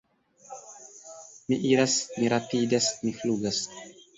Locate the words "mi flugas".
3.07-3.65